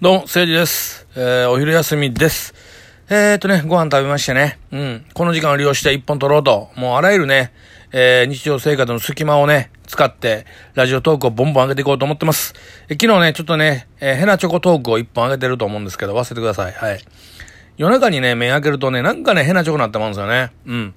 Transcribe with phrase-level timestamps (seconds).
[0.00, 1.08] どうも、誠治です。
[1.16, 2.54] えー、お昼休みです。
[3.10, 4.60] えー、っとね、ご飯食べましてね。
[4.70, 5.04] うん。
[5.12, 6.70] この時間を利用して一本取ろうと。
[6.76, 7.52] もうあらゆるね、
[7.90, 12.54] えー、日常生活の隙間をね、使って、ラジオトークをボンボン上げていこうと思ってます。
[12.88, 16.72] え昨日ね、ちょっとね、えー、ヘナチョコトークを一本上げてると思うんですけど、忘れてください。
[16.72, 17.00] はい。
[17.76, 20.52] 夜中にね、目開けるとね、なんかね、ヘナチョコになってまうんですよね。
[20.64, 20.94] うん。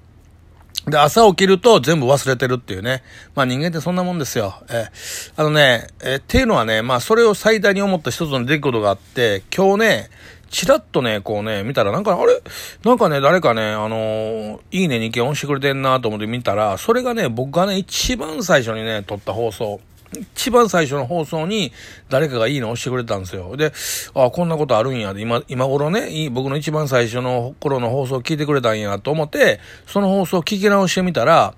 [0.86, 3.02] で、朝起きると全部忘れてるっていうね。
[3.34, 4.54] まあ人間ってそんなもんですよ。
[4.68, 10.10] えー、あのね、え、っていうのはね、まあそれを最大に思った一つの出来事があって、今日ね、
[10.50, 12.42] ちらっとね、こうね、見たらなんか、あれ？
[12.84, 19.80] なんかね、誰かね、あのー、いいね2件押してくれてんなと思って見たら、それがね、僕がね、一番最初にね、撮った放送。
[20.20, 21.72] 一番最初の放送に
[22.08, 23.56] 誰かがいいの押してくれたんですよ。
[23.56, 23.72] で、
[24.14, 31.54] あこんなことあるんやで、今、今頃ね、僕の一番最初の頃の放送を聞いてくれたんやと思って、その放送を聞き直してみたら、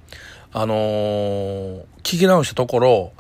[0.53, 3.13] あのー、聞き直したところ、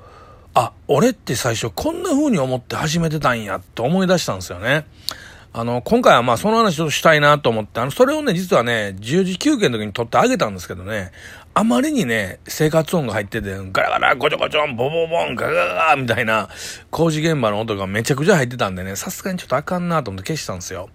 [0.54, 4.86] あ、俺って最初こんな風に思って始めてたんやって思い出したんですよね。
[5.56, 11.12] あの、今回はまあその話をしたいなと思って、あの、それをね、実はね、10時休憩の時に撮ってあげたんですけどね、
[11.54, 16.48] あまりにね、生活音が入ってて、ガラガラ、ゴチョゴチョン、ボボボン、ガガガガみたいな
[16.90, 20.90] 工事現場の音がめちゃくちゃ入ってたんでね、さすがにちょっとあかんなと思って消したんですよ。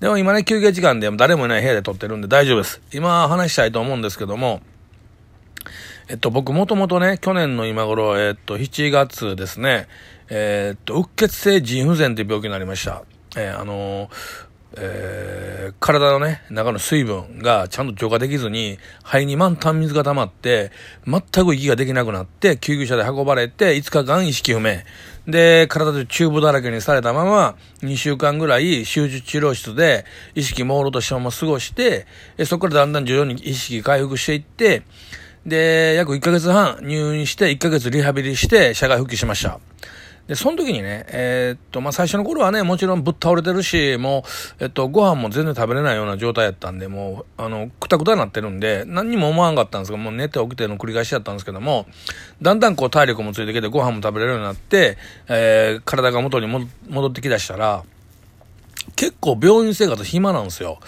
[0.00, 2.82] でも今ね、休憩時間で誰もいない部屋で撮ってるんで大丈夫です。
[2.92, 4.62] 今話したいと思うんですけども、
[6.08, 9.86] えっと、僕もともとね、去年の今頃、えっと、7月ですね、
[10.28, 13.04] えっと、うっ血性腎不全っていう病気になりました。
[13.36, 14.10] えー、あのー、
[14.74, 20.70] えー、体のね、中の水分がちゃんと浄化できずに、肺に満タン水が溜まって、
[21.06, 24.78] 全く息ができなくなって、救急車で運ばれて、5日間意識不明。
[25.26, 32.06] で、体でチューブだらけにされたまま、2週間ぐらい手術治療室で意識朦朧としたまま過ごして、
[32.46, 34.82] そこからだんだん徐々に意識回復していって、
[35.44, 39.60] で、約1ヶ月半入院して、1ヶ月リハビリして、社会復帰しました。
[40.28, 44.24] で、その時にね、えー、っと、まあ、最初の頃はね、もちろんぶっ倒れてるし、も
[44.60, 51.86] う、えっと、ご飯も全然食べれないような状態やったんで、もう、あの、くたくたになってるんで、何にも思わんかったんですが、もう寝て起きての繰り返しだったんですけども、
[52.40, 54.96] だんだんこう体力もついてきて、ご飯も食べれるようになって、
[55.28, 57.82] えー、体が元に戻ってきだしたら、
[58.96, 60.78] 結構病院生活暇なんですよ。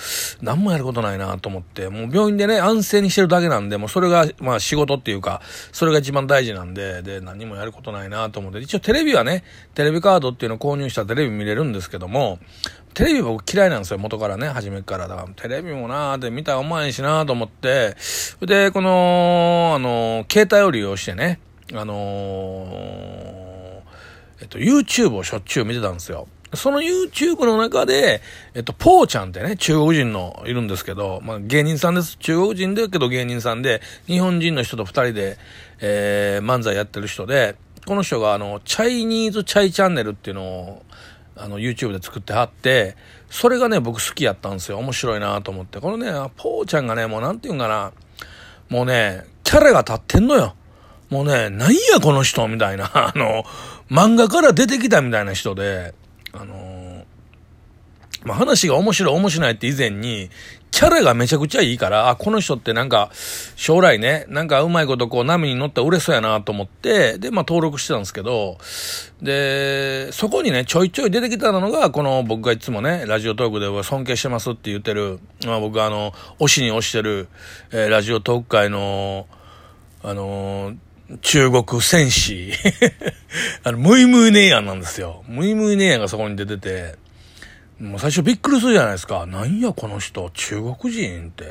[0.42, 5.40] 何もやることないなと思って、もう病院でね、安静にしてるだけなんで、もうそれが、まあ仕事っていうか、
[5.72, 9.44] それが一番大事なんで、で、何もやることないなと思って、一応テレビはね、
[9.74, 12.38] テレビカードっていうのを購入したらテレビ見れるんですけども、
[12.94, 15.08] テレビ僕嫌いなんですよ、元からね、初めから。
[15.08, 17.96] だから、テレビもなーって見たらうまいしなーと思って、
[18.40, 21.40] で、この、あの、携帯を利用してね、
[21.72, 23.82] あのー、
[24.42, 26.28] えっと、YouTube をしょっちゅう見てたんですよ。
[26.56, 28.22] その YouTube の中で、
[28.54, 32.16] えっと、ポーちゃんってね、中国人のいるんですけど、まあ芸人さんです。
[32.18, 35.38] 中国人だけど芸人さんで、日本人の人と二人で、
[35.80, 37.56] えー、漫才やってる人で、
[37.86, 40.82] この人があの、チャイニーズチャイチャンネルっていうのを、
[41.36, 42.96] あの、YouTube で作ってはって、
[43.28, 44.78] それがね、僕好きやったんですよ。
[44.78, 45.80] 面白いなと思って。
[45.80, 47.92] このね、ポーちゃんがね、もうなんていうんかな、
[48.68, 50.54] もうね、キャラが立ってんのよ。
[51.10, 53.44] もうね、なんやこの人みたいな、あの、
[53.90, 55.94] 漫画から出てきたみたいな人で、
[56.34, 57.04] あのー、
[58.24, 60.30] まあ、話が面白い面白いって以前に、
[60.74, 63.12] キャラがめちゃくちゃいいから、あ、この人ってなんか、
[63.54, 68.58] 将来ね、なんかうまいことこう波に乗ったら売れそうやなと思って、で、まあ登録してたんですけど、
[69.22, 77.28] で、そこにね、ちょいちょい出てきたのが、この僕がいつもね、ラジオトークで尊敬してますって言ってる、まあ僕あの、推しに推してる、
[77.70, 79.28] えー、ラジオトーク界の、
[80.02, 80.76] あのー
[81.20, 82.52] 中国戦士
[83.62, 85.22] あの、ムイムイネーヤンなんですよ。
[85.28, 86.94] ムイムイネーヤンがそこに出てて、
[87.78, 89.26] もう最初びっくりするじゃないですか。
[89.26, 91.44] なんやこの人、中国人って。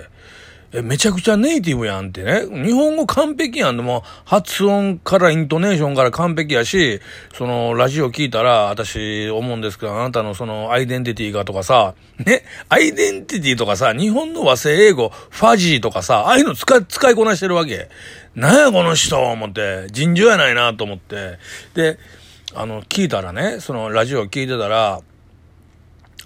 [0.74, 2.48] え、めちゃくちゃネイティブやんってね。
[2.50, 7.00] 日本語完璧やんでも、発音からイントネーションから完璧やし、
[7.36, 11.94] その、ラジオ聞いたら、私思うんですけど、あなたのその、アイデンティティがとかさ、
[12.26, 17.90] ね、アイデンティティとかさ、日本の和製英語、ファジーとかさ、ああいうの使い、使いこなしてるわけ。
[18.34, 21.38] なんやこの人思って、尋常やないなと思って。
[21.76, 22.00] で、
[22.56, 25.02] あの、聞いたらね、その、ラジオ聞いてたら、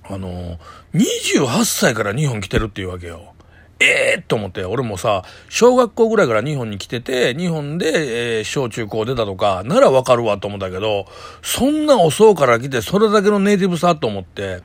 [0.09, 0.57] あの、
[0.93, 3.33] 28歳から日本来てるっていうわけよ。
[3.79, 11.05] ええー、と思って、俺もさ、小学校ぐらいから日本に来てて、日本で、えー、小中高出たとか、ならわかるわと思ったけど、
[11.43, 14.63] そんな遅うから来て、それだけのネイティブさと思って、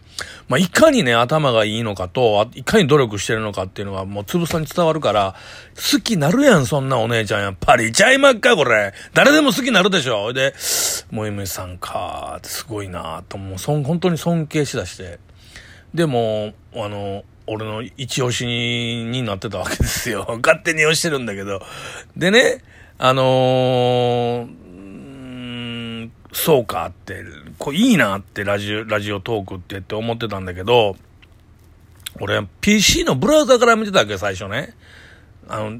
[0.48, 5.34] まあ、いかにね、頭がいいのかと、いかに努力してるのかっていうのが、もうつぶさに伝わるから、
[5.76, 7.92] 好きなるやん、そんなお姉ちゃんやっぱり。
[7.92, 8.94] ちゃいまっか、これ。
[9.12, 10.32] 誰でも好きなるでしょ。
[10.32, 10.54] で、
[11.10, 15.18] もえむさんか、すごいなと、もう、そん、本当に尊敬しだして。
[15.94, 20.26] でも、あの、俺の一押しになってたわけですよ。
[20.42, 21.62] 勝手に押してるんだけど。
[22.16, 22.62] でね、
[22.98, 27.24] あのー、そうかって、
[27.58, 30.96] こいいなってラジオ、ラジオトークってって思ってたんだけど、
[32.20, 34.74] 俺 PC のブラウザから見てたわけ最初ね。
[35.48, 35.78] あの、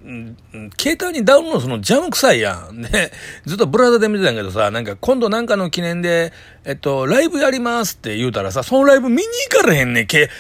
[0.79, 2.82] 携帯にダウンロードするの邪魔くさいやん。
[2.82, 3.12] で、
[3.47, 6.32] ずっとブラウザで見てたんやけどさ、なんか今度なんかの記念で、
[6.64, 10.06] えっと、ライブやりますって言うたらさ、そのライブ見に行かれへんねん。
[10.06, 10.31] け、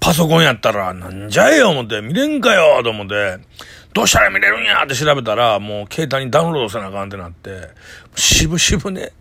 [0.00, 3.38] パソコンやったら、なんじゃえよ思って、見れんかよと思って、
[3.94, 7.70] どうしたら見れるんやって調べたら、もう携帯にダウンロードせなあかんってなって、
[8.14, 9.12] しぶしぶね、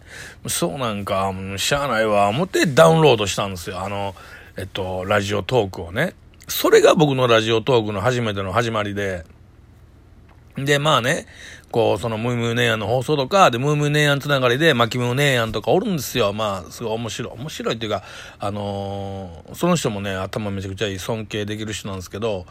[0.48, 3.80] そうなんか、しゃあないわ、思ってダウンロードしたんですよ。
[3.80, 4.14] あの、
[4.58, 6.14] えっと、ラジオトークをね。
[6.48, 9.26] それが僕のラジオトークの初めての始まりで、
[10.58, 11.28] で、まあね、
[11.72, 16.32] こう、そのムームーネーヤンの放送とか、で、ムームーネーヤンつながりで、マキムーネーヤンとかおるんですよ。
[16.34, 17.34] まあ、すごい面白い。
[17.34, 18.04] 面白いっていうか、
[18.40, 22.46] あのー、その人もね、頭めちゃくちゃいい、尊敬できる人なんですけど、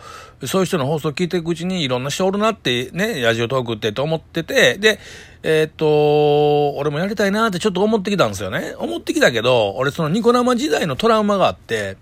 [0.44, 5.00] そういう人の放送聞いていくうちに、いろんな人おるなって、ね、ラジオトークってと思ってて、で、
[5.42, 8.74] えー、っと、俺もやりたいなってちょっと思ってきたんですよね。
[8.78, 11.96] 思ってきたけど、俺そのニコ生時代のトラウマがあって、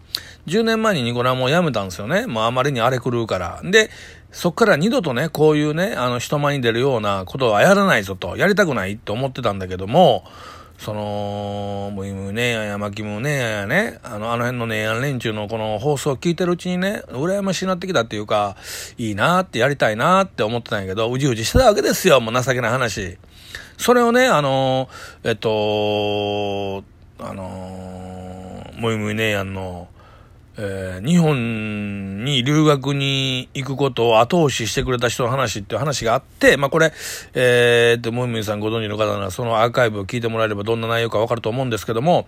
[0.47, 2.27] 10年前にニコ生をやめたんですよね。
[2.27, 3.61] もうあまりに荒れ狂うから。
[3.63, 3.91] で、
[4.35, 10.25] そっから二度とね、こういうね、あの、人前に出るようなことはやらないぞと、やりたくないと思ってたんだけども、
[10.77, 18.57] その、ムイムネーヤやマキムネーヤやね、あの、あの辺のネーヤン連中のこの放送を聞いてるうちにね、羨ましいなってきたっていうか、
[18.99, 23.19] いいなってやりたいなって思ってたんやけど、うじうじしてたわけですよ、もう情けない話。
[23.79, 24.89] それをね、あの、
[25.23, 26.83] えっと、
[27.21, 29.87] あの、ムイムネーヤンの、
[30.57, 36.93] えー、日本に留学に行くことを後押ししてくれた人の話っていう話があって、まあこれ、
[37.35, 42.27] えー、と、もみみさんご存知の方ならそのアーカイブを聞いてもらえればどんな内容かわかると思うんですけども、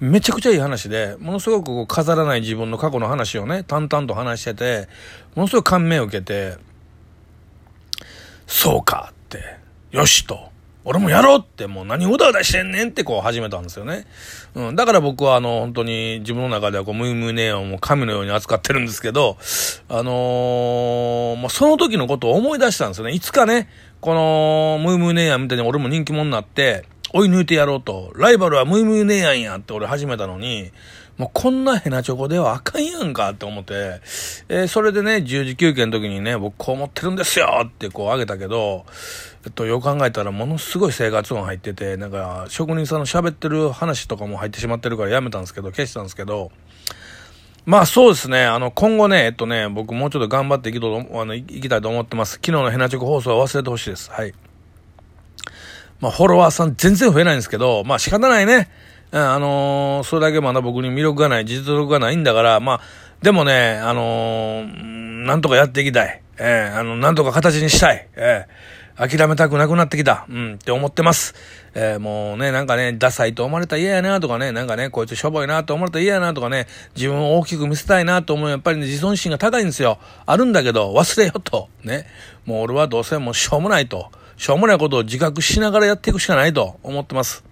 [0.00, 4.88] めちゃくちゃいい話で、ものすごくこう飾らない自分の過去の話をね、淡々と話してて、
[5.36, 6.56] ものすごく感銘を受けて、
[8.46, 9.42] そうかって、
[9.92, 10.47] よしと。
[10.88, 14.06] 俺もやろうってもう何をうだうだしてんねんってこう始めたんですよね。
[14.54, 14.74] うん。
[14.74, 19.36] だから僕はあの本当に自分の中ではこうムームーネオンを神のように扱ってるんですけど、
[19.90, 23.12] あのー、まあ、その時のことを思い出したんですよね。
[23.12, 23.68] いつかね、
[24.00, 28.10] このムームーネアみたいに俺も人気者になって、追い抜いてやろうと。
[28.14, 30.72] ライバルはムームーネアンやって俺始めたのに、
[31.18, 34.00] もうこんなヘナチョコではあかんやんかって思って、
[34.48, 38.86] えー、それでね、10時休憩の時にね、僕こう思ってるんですよってこうあげたけど、
[39.44, 46.52] えっと、よく考えたらものすごい生活音入ってて、なんか職人さんの喋ってる話とかも入ってしまってるからやめたんですけど、消したんですけど、
[47.66, 48.44] まあそうですね。
[48.44, 52.34] あの、今後ね、えっとね、僕もうちょっと頑張っていきとあのいきたいと思ってます。
[52.34, 54.10] 昨日のヘナチョコ放送は忘れてほしいです。
[54.12, 54.32] はい。
[56.00, 58.70] まあ、フォロワーさん全然増えないんですけど、まあ仕方ないね。
[59.10, 62.80] うん、あのー、それだけまだ僕に魅力がない、実力がないんだから、まあ、
[63.22, 66.22] でもね、あのー、なんとかやっていきたい。
[66.38, 68.06] えー、あの、なんとか形にしたい。
[68.14, 70.26] えー、諦めたくなくなってきた。
[70.28, 71.34] うん、って思ってます。
[71.74, 79.98] えー、もうね、なんかね、ダサいと思われたら嫌やなとかね、なんかね、こいつしょぼいなと思われたら嫌やなとかね、自分を大きく見せたいなと思うやっぱりね、自尊心が高いんですよ。
[80.26, 81.68] あるんだけど、忘れよと。
[81.82, 82.06] ね。
[82.44, 84.10] もう俺はどうせもうしょうもないと。
[84.36, 87.47] しょうもないことを自覚しながらやっていくしかないと思ってます。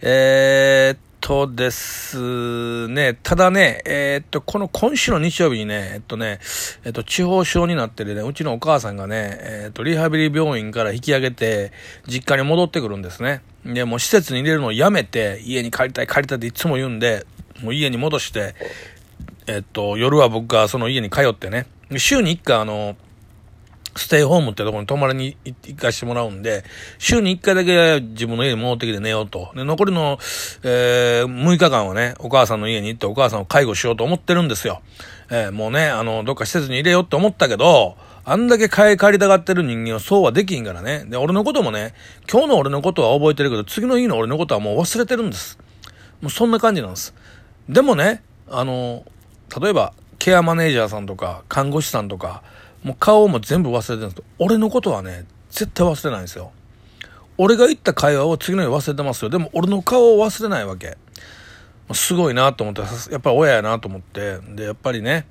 [0.00, 6.38] えー、っとですね、ただね、えー、っと、この今週の日曜日にね、えっとね、
[6.84, 11.72] えっと、地方症になってるね、うちのお母さんがね、えー、っと、リハビリ病院から引き上げて、
[12.06, 13.42] 実家に戻ってくるんですね。
[13.64, 17.26] で、もう施設に入れるのをやめて、家に帰りたい帰りたいっていつも言うんで、
[17.62, 18.54] もう家に戻して、
[19.48, 22.96] えっと、夜は僕がその家に通ってね、週に一回あの、
[23.98, 26.64] ステイホームってとこに泊まりに行かしてもらうんで、
[26.98, 29.50] 週に1回だけ自分の家に戻ってきて寝ようと。
[29.54, 30.18] で、残りの、
[30.62, 34.80] えー、6日間はね、お母さんの家に行ってお母さんを介護しようと思ってるんですよ。
[35.30, 41.04] えー、もうね、あの、どっか施設に入れようって思ったけど、あんだけ帰りたがってる人間はそうはできんからね。
[41.06, 41.94] で、俺のこともね、
[42.30, 45.58] 今日の俺のことは覚えてるけど、次の日の俺のことはもう忘れてるんです。
[46.20, 47.14] もうそんな感じなんです。
[47.68, 49.04] でもね、あの、
[49.58, 52.42] 例えば、ケアマネージャーさんとか、看護師さんとか、
[52.82, 56.52] もう顔も全部忘れてるんですけど、俺のことはね、絶対忘れないんですよ。
[57.36, 59.30] 俺が言った会話を次の日忘れてますよ。
[59.30, 60.96] でも俺の顔を忘れないわけ。
[61.92, 62.82] すごいなと思って、
[63.12, 65.26] やっぱり親やなと思って、で、やっぱりね、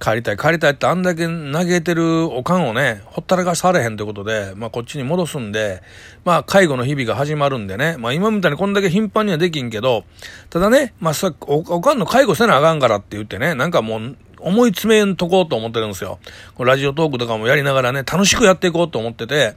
[0.00, 5.82] 帰りたい帰りたいってあんだけ嘆いてるおかんをね、ほったらかされへんということで、まあこっちに戻すんで、
[6.24, 10.04] まあ介護の日々が始まるんでね、まあ今みたいにこんだけ頻繁にはできんけど、
[10.48, 16.18] ただね、まあさお、おかんの介護せなあかんからって言ってね、なんかもう思い詰めんとこうと思ってるんですよ。
[16.58, 19.54] ラジオトークとかもやりながらね、楽しくやっていこうと思ってて、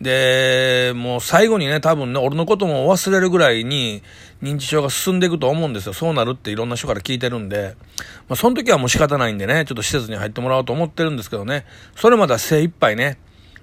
[0.00, 4.02] で、もう最後にね、多分ね、俺のことも忘れるぐらいに
[4.42, 5.92] 認知症が進んでいくと思うんですよ。
[5.92, 7.76] そうなるっていろんな人から聞いてるんで、
[8.28, 13.18] まあその時はもう仕方ないんでね、ちょっと施設に入ってもらおうと思ってるんですけどね、それまでは精一杯ね、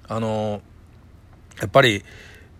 [0.06, 0.62] あの
[1.60, 2.04] やっぱり、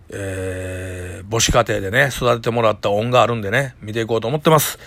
[0.09, 4.77] えー、母子家庭でね、育ててもらった恩があるんでね、見ていこうと思ってます。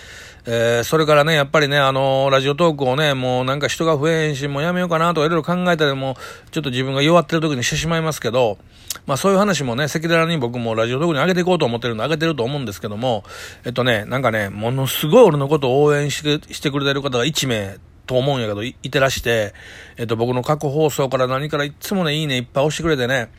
[0.45, 6.17] えー、それからね、やっぱりね、あのー、ラジオトークをね、もうなんか人が増えへんし、もうやめようかなとかいろいろ考えたりも、
[6.51, 8.57] ちょっと自分が弱ってる時にしてしまいますけど、
[9.05, 13.23] まあそういう話もね、赤裸々に僕もラジオトークに上げていこうと思ってるんで上げてると思うんですけども、
[13.63, 19.53] えっとね、なんかね、ものすごい俺のことを応援してしてくれてる方が1名と思うんやけどい、いてらして、
[19.95, 23.29] えっと僕の過去放送から何からいつもね、いいねいっぱい押してくれてね、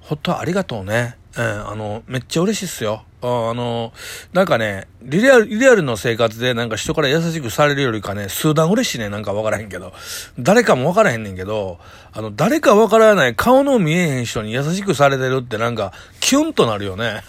[0.00, 1.16] ほんとありがとうね。
[1.36, 3.04] うん、あの、めっちゃ嬉しいっすよ。
[3.22, 3.92] あの、
[4.32, 9.92] なんかね、リアル、リアルの生活でなんか人から優しくされるよりかね、数段嬉しいね、なんかわからへんけど。
[10.38, 11.78] 誰かもわからへんねんけど、
[12.12, 17.22] あの、誰かわからない顔の見えへん人に優しくされてるってなんか、キュンとなるよね。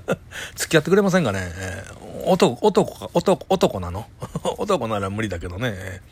[0.56, 1.50] 付き合ってくれませんかね？
[1.56, 4.06] えー、男、男か、男、男なの？
[4.58, 6.02] 男なら無理だけどね。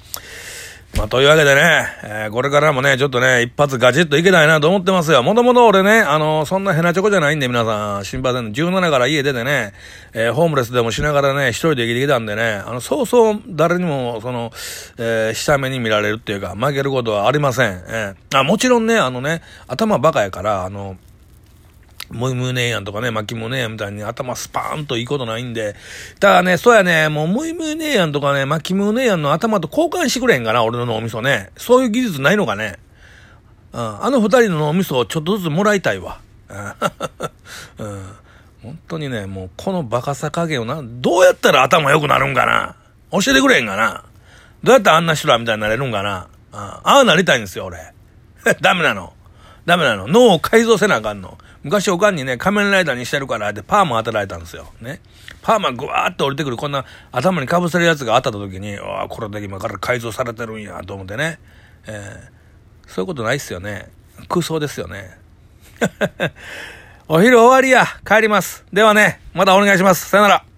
[0.96, 5.24] まあ、というわけでね、えー、これからもね、ちょっとね、一発ガチッといけないなと思ってますよ。
[5.24, 8.50] もともと俺ね、あのー、そんなヘナチョコじゃないんで、皆さん、心配せんの。
[8.52, 9.72] 17から家出てね、
[10.12, 14.52] えー、ホームレスでもしながらね、一人で生きてきたんでね、あの、そうそう誰にも、その、
[14.98, 17.82] えー、下目に見られるっていうか、負けることはありません。
[17.88, 20.96] えー、あ、もちろんね、あのね、頭バカやから、あの、
[22.14, 25.74] もいむねえやんとかね、巻きもねえやんみたいに頭スパーンといいことないんで。
[26.20, 31.50] ただね、そうやね、もうむいむねえやんとかね、巻きむねえやんの頭と交換してくれへんかな、俺の脳みそね。
[31.56, 32.78] そういう技術ないのかね。
[33.72, 36.20] うん、あの二人の脳みそをちょっとずつもらいたいわ。
[37.78, 38.16] うん、
[38.62, 42.76] 本当にね、もうこのバカさ加減をな、どうやったら頭良くなるんかな。
[43.10, 44.04] 教えてくれへんかな。
[44.62, 46.28] どうやったらあんな人らみたいになれるんかな。
[46.52, 47.92] うん、ああなりたいんですよ、俺。
[48.60, 49.12] ダメなの。
[49.66, 50.06] ダメなの。
[50.06, 51.38] 脳を改造せなあかんの。
[51.62, 54.66] 昔おかんにね、仮面ライダーにしてるからってパーマ当てられたんですよ。
[54.80, 55.00] ね。
[55.42, 61.38] パーマぐわーって降りてくるこんな頭に被せるやつがあった時に、ああ、これで今から改造されてるんやと思ってね。
[61.86, 63.90] えー、そういうことないっすよね。
[64.28, 65.18] 空想ですよね。
[67.08, 67.86] お昼終わりや。
[68.06, 68.64] 帰ります。
[68.72, 70.08] ではね、またお願いします。
[70.08, 70.53] さよなら。